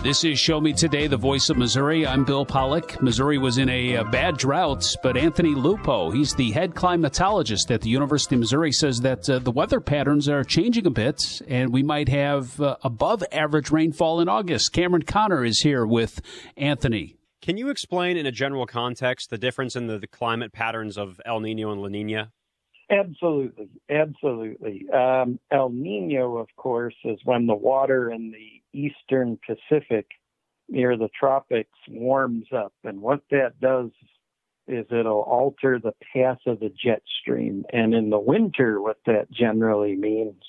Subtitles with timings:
[0.00, 2.06] This is Show Me Today, the voice of Missouri.
[2.06, 3.02] I'm Bill Pollock.
[3.02, 7.80] Missouri was in a, a, bad drought, but Anthony Lupo, he's the head climatologist at
[7.80, 11.72] the University of Missouri, says that uh, the weather patterns are changing a bit and
[11.72, 14.72] we might have uh, above average rainfall in August.
[14.72, 16.20] Cameron Conner is here with
[16.56, 17.16] Anthony.
[17.42, 21.20] Can you explain in a general context the difference in the, the climate patterns of
[21.26, 22.30] El Nino and La Nina?
[22.88, 24.86] Absolutely, absolutely.
[24.90, 30.06] Um, El Nino, of course, is when the water in the eastern Pacific
[30.68, 32.72] near the tropics warms up.
[32.84, 33.90] And what that does
[34.66, 37.64] is it'll alter the path of the jet stream.
[37.72, 40.42] And in the winter, what that generally means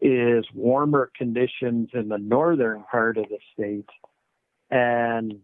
[0.00, 3.88] is warmer conditions in the northern part of the state
[4.70, 5.40] and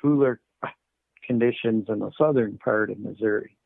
[0.00, 0.40] cooler
[1.26, 3.56] conditions in the southern part of Missouri.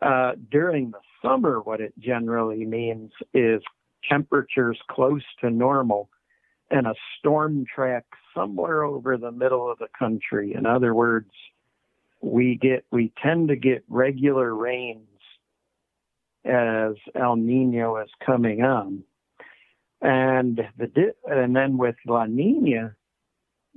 [0.00, 3.62] Uh, during the summer, what it generally means is
[4.08, 6.10] temperatures close to normal
[6.70, 10.54] and a storm track somewhere over the middle of the country.
[10.54, 11.30] In other words,
[12.20, 15.06] we get we tend to get regular rains
[16.44, 19.02] as El Nino is coming on,
[20.00, 22.94] and the and then with La Nina,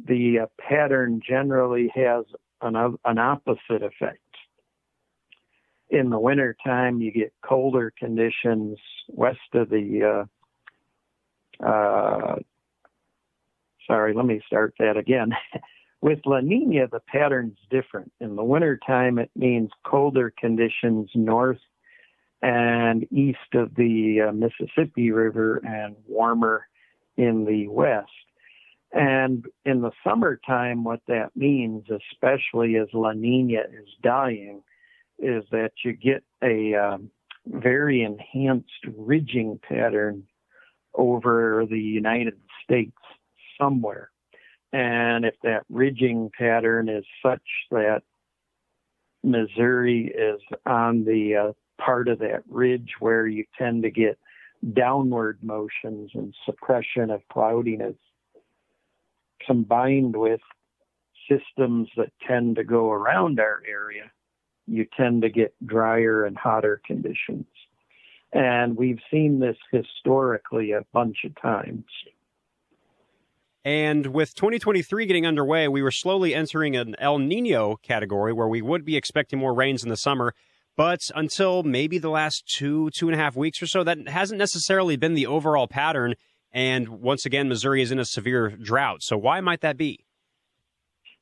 [0.06, 2.26] the uh, pattern generally has
[2.62, 4.20] an an opposite effect.
[5.90, 10.26] In the wintertime, you get colder conditions west of the
[11.62, 12.36] uh, uh,
[13.88, 15.32] sorry, let me start that again.
[16.02, 18.12] With La Nina, the pattern's different.
[18.20, 21.58] In the wintertime, it means colder conditions north
[22.44, 26.68] and east of the uh, Mississippi River and warmer
[27.18, 28.12] in the west.
[28.92, 34.62] And in the summertime, what that means, especially as La Nina is dying,
[35.20, 37.10] is that you get a um,
[37.48, 40.24] very enhanced ridging pattern
[40.94, 42.98] over the United States
[43.60, 44.10] somewhere.
[44.74, 47.42] And if that ridging pattern is such
[47.72, 48.04] that
[49.24, 54.18] Missouri is on the uh, part of that ridge where you tend to get
[54.74, 57.96] downward motions and suppression of cloudiness
[59.46, 60.42] combined with
[61.30, 64.12] systems that tend to go around our area,
[64.66, 67.46] you tend to get drier and hotter conditions.
[68.34, 71.86] And we've seen this historically a bunch of times.
[73.68, 78.62] And with 2023 getting underway, we were slowly entering an El Nino category where we
[78.62, 80.34] would be expecting more rains in the summer.
[80.78, 84.38] But until maybe the last two, two and a half weeks or so, that hasn't
[84.38, 86.16] necessarily been the overall pattern.
[86.50, 89.04] And once again, Missouri is in a severe drought.
[89.04, 90.06] So why might that be?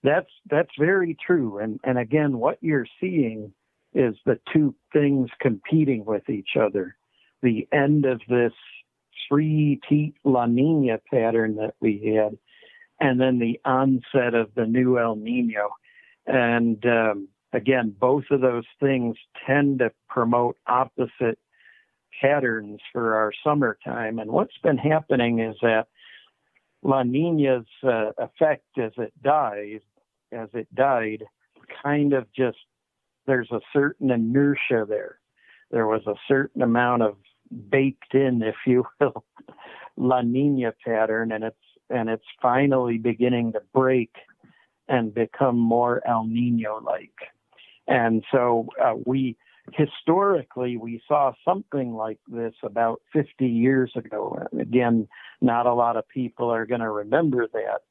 [0.04, 1.58] That's that's very true.
[1.58, 3.54] And and again, what you're seeing
[3.96, 6.96] is the two things competing with each other.
[7.42, 8.54] The end of this
[9.28, 12.38] three-peat La Nina pattern that we had,
[13.00, 15.70] and then the onset of the new El Nino.
[16.26, 19.16] And um, again, both of those things
[19.46, 21.40] tend to promote opposite
[22.22, 24.20] patterns for our summertime.
[24.20, 25.88] And what's been happening is that
[26.84, 29.82] La Nina's uh, effect as it dies,
[30.32, 31.24] as it died,
[31.84, 32.58] kind of just
[33.26, 35.20] there's a certain inertia there.
[35.72, 37.18] There was a certain amount of
[37.70, 39.24] baked in, if you will,
[39.98, 41.56] La Nina pattern, and it's
[41.90, 44.12] and it's finally beginning to break
[44.88, 47.14] and become more El Nino like.
[47.88, 49.38] And so uh, we
[49.74, 54.38] historically we saw something like this about 50 years ago.
[54.60, 55.08] Again,
[55.42, 57.82] not a lot of people are going to remember that,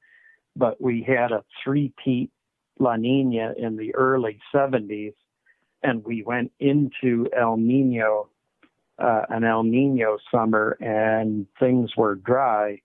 [0.57, 2.31] but we had a three-peat
[2.79, 5.15] La Nina in the early 70s,
[5.83, 8.29] and we went into El Nino
[8.99, 12.81] uh, an El Nino summer and things were dry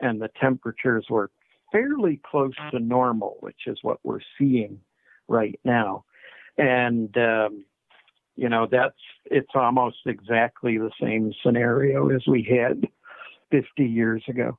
[0.00, 1.30] and the temperatures were
[1.70, 4.80] fairly close to normal, which is what we're seeing
[5.28, 6.04] right now.
[6.58, 7.64] And, um,
[8.36, 12.86] you know, that's, it's almost exactly the same scenario as we had
[13.50, 14.58] 50 years ago.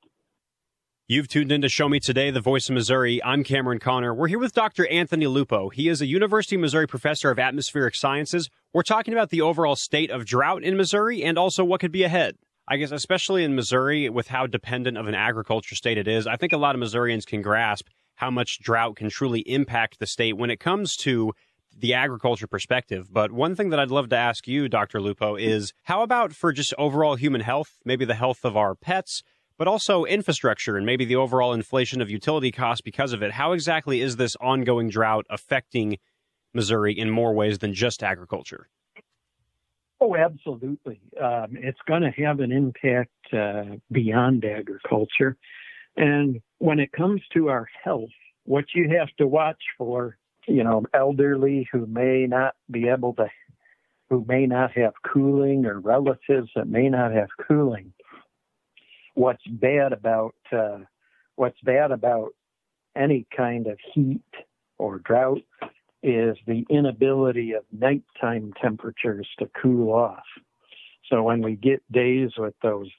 [1.06, 3.22] You've tuned in to Show Me Today, the voice of Missouri.
[3.26, 4.14] I'm Cameron Conner.
[4.14, 4.88] We're here with Dr.
[4.88, 5.68] Anthony Lupo.
[5.68, 8.50] He is a University of Missouri professor of atmospheric sciences.
[8.74, 12.04] We're talking about the overall state of drought in Missouri and also what could be
[12.04, 12.38] ahead.
[12.70, 16.38] I guess, especially in Missouri, with how dependent of an agriculture state it is, I
[16.38, 20.38] think a lot of Missourians can grasp how much drought can truly impact the state
[20.38, 21.34] when it comes to
[21.78, 23.12] the agriculture perspective.
[23.12, 25.02] But one thing that I'd love to ask you, Dr.
[25.02, 29.22] Lupo, is how about for just overall human health, maybe the health of our pets,
[29.64, 33.32] but also infrastructure and maybe the overall inflation of utility costs because of it.
[33.32, 36.00] How exactly is this ongoing drought affecting
[36.54, 38.68] Missouri in more ways than just agriculture?
[40.02, 41.00] Oh, absolutely.
[41.18, 45.38] Um, it's going to have an impact uh, beyond agriculture.
[45.96, 48.10] And when it comes to our health,
[48.44, 53.28] what you have to watch for, you know, elderly who may not be able to,
[54.10, 57.94] who may not have cooling or relatives that may not have cooling.
[59.16, 60.80] What's bad about, uh,
[61.36, 62.32] what's bad about
[62.96, 64.22] any kind of heat
[64.78, 65.44] or drought
[66.02, 70.24] is the inability of nighttime temperatures to cool off.
[71.10, 72.90] So when we get days with those,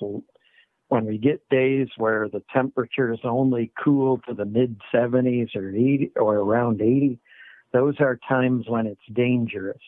[0.89, 6.13] when we get days where the temperatures only cool to the mid 70s or 80
[6.17, 7.19] or around 80,
[7.73, 9.81] those are times when it's dangerous.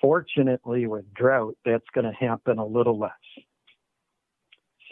[0.00, 3.10] Fortunately, with drought, that's going to happen a little less.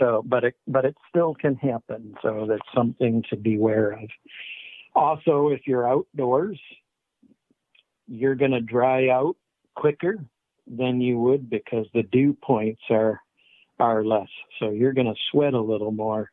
[0.01, 2.15] So, but it but it still can happen.
[2.23, 4.09] So that's something to beware of.
[4.95, 6.59] Also, if you're outdoors,
[8.09, 9.37] you're going to dry out
[9.77, 10.25] quicker
[10.67, 13.21] than you would because the dew points are
[13.79, 14.29] are less.
[14.59, 16.31] So you're going to sweat a little more.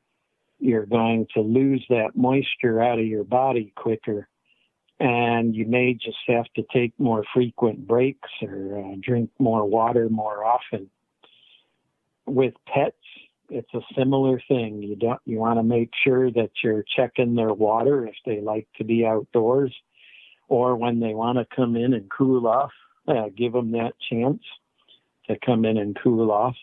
[0.60, 4.28] You're going to lose that moisture out of your body quicker.
[5.00, 10.10] And you may just have to take more frequent breaks or uh, drink more water
[10.10, 10.90] more often.
[12.26, 12.96] With pets,
[13.50, 14.82] it's a similar thing.
[14.82, 18.68] You don't you want to make sure that you're checking their water if they like
[18.78, 19.74] to be outdoors
[20.48, 22.72] or when they want to come in and cool off,
[23.08, 24.42] uh, give them that chance
[25.28, 26.56] to come in and cool off.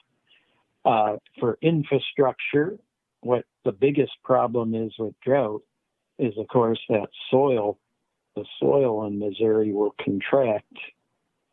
[0.84, 2.78] Uh, for infrastructure,
[3.20, 5.62] what the biggest problem is with drought
[6.18, 7.78] is, of course, that soil.
[8.36, 10.72] The soil in Missouri will contract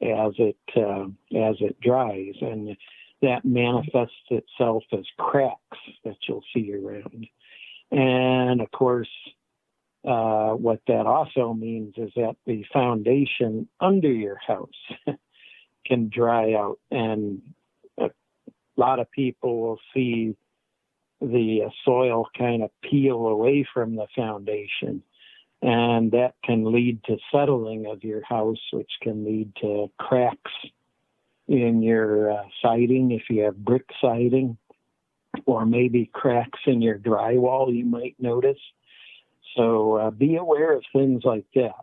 [0.01, 1.05] as it uh,
[1.37, 2.75] as it dries, and
[3.21, 7.27] that manifests itself as cracks that you'll see around.
[7.91, 9.09] And of course,
[10.07, 14.69] uh, what that also means is that the foundation under your house
[15.85, 17.41] can dry out, and
[17.99, 18.09] a
[18.77, 20.35] lot of people will see
[21.21, 25.03] the uh, soil kind of peel away from the foundation.
[25.61, 30.51] And that can lead to settling of your house, which can lead to cracks
[31.51, 34.57] in your uh, siding if you have brick siding,
[35.45, 38.59] or maybe cracks in your drywall you might notice.
[39.57, 41.75] So uh, be aware of things like that.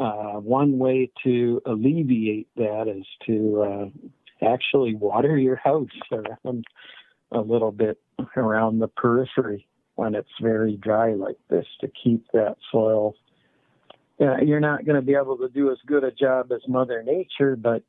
[0.00, 6.64] Uh, one way to alleviate that is to uh, actually water your house around
[7.30, 8.00] a little bit
[8.36, 13.14] around the periphery when it's very dry like this to keep that soil.
[14.20, 17.02] Uh, you're not going to be able to do as good a job as Mother
[17.04, 17.84] Nature, but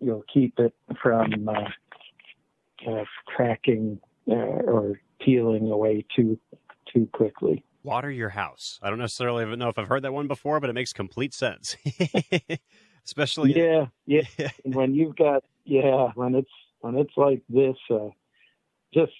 [0.00, 4.00] you'll keep it from uh, cracking
[4.30, 6.38] uh, or peeling away too
[6.92, 7.64] too quickly.
[7.82, 8.78] Water your house.
[8.82, 11.76] I don't necessarily know if I've heard that one before, but it makes complete sense.
[13.04, 14.22] Especially yeah, yeah.
[14.64, 16.50] when you've got yeah, when it's
[16.80, 18.08] when it's like this, uh,
[18.92, 19.12] just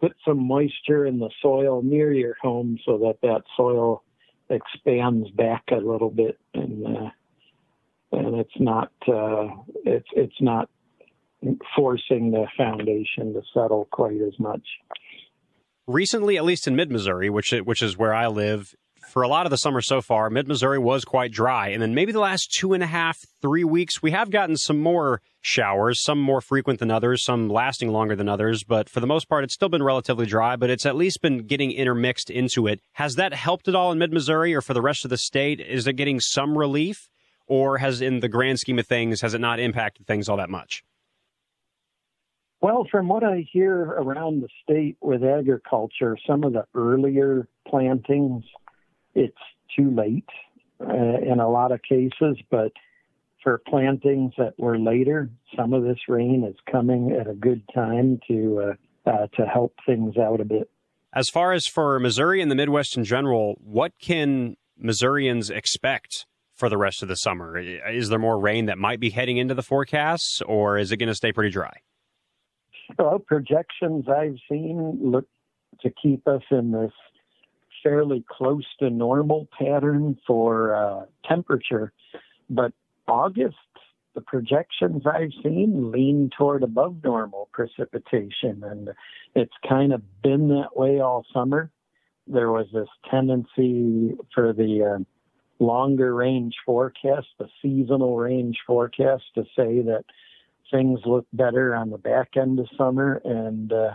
[0.00, 4.02] put some moisture in the soil near your home so that that soil
[4.48, 7.10] expands back a little bit and uh,
[8.12, 9.48] and it's not uh,
[9.84, 10.68] it's it's not
[11.74, 14.62] forcing the foundation to settle quite as much.
[15.86, 18.74] Recently, at least in mid Missouri, which which is where I live,
[19.10, 21.68] for a lot of the summer so far, mid Missouri was quite dry.
[21.68, 24.78] And then maybe the last two and a half, three weeks, we have gotten some
[24.78, 28.62] more showers, some more frequent than others, some lasting longer than others.
[28.62, 31.46] But for the most part, it's still been relatively dry, but it's at least been
[31.46, 32.80] getting intermixed into it.
[32.92, 35.60] Has that helped at all in mid Missouri or for the rest of the state?
[35.60, 37.08] Is it getting some relief?
[37.50, 40.48] Or has, in the grand scheme of things, has it not impacted things all that
[40.48, 40.84] much?
[42.60, 48.44] Well, from what I hear around the state with agriculture, some of the earlier plantings,
[49.14, 49.36] it's
[49.76, 50.28] too late
[50.80, 52.72] uh, in a lot of cases, but
[53.42, 58.20] for plantings that were later, some of this rain is coming at a good time
[58.28, 58.76] to
[59.06, 60.70] uh, uh, to help things out a bit.
[61.12, 66.26] As far as for Missouri and the Midwest in general, what can Missourians expect
[66.60, 67.58] for the rest of the summer?
[67.58, 71.08] Is there more rain that might be heading into the forecasts, or is it going
[71.08, 71.72] to stay pretty dry?
[72.98, 75.26] Well, projections I've seen look
[75.80, 76.92] to keep us in this
[77.82, 81.92] fairly close to normal pattern for uh, temperature,
[82.50, 82.72] but
[83.08, 83.56] August,
[84.14, 88.90] the projections I've seen lean toward above normal precipitation, and
[89.34, 91.70] it's kind of been that way all summer.
[92.26, 95.04] There was this tendency for the uh,
[95.60, 100.04] longer range forecast, the seasonal range forecast, to say that
[100.70, 103.94] things look better on the back end of summer, and uh,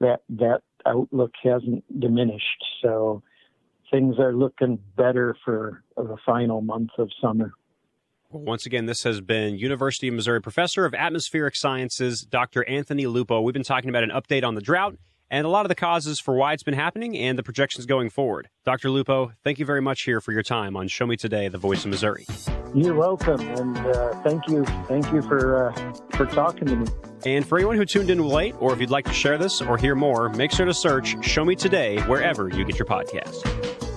[0.00, 2.64] that that outlook hasn't diminished.
[2.82, 3.22] So
[3.90, 7.52] things are looking better for the final month of summer.
[8.30, 12.68] Once again, this has been University of Missouri professor of atmospheric sciences, Dr.
[12.68, 13.40] Anthony Lupo.
[13.40, 14.96] We've been talking about an update on the drought
[15.34, 18.08] and a lot of the causes for why it's been happening and the projections going
[18.08, 18.48] forward.
[18.64, 18.88] Dr.
[18.88, 21.84] Lupo, thank you very much here for your time on Show Me Today, the voice
[21.84, 22.24] of Missouri.
[22.72, 26.86] You're welcome, and uh, thank you, thank you for uh, for talking to me.
[27.26, 29.76] And for anyone who tuned in late, or if you'd like to share this or
[29.76, 33.93] hear more, make sure to search Show Me Today wherever you get your podcast.